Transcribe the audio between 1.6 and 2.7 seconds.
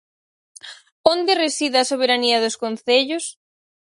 a soberanía dos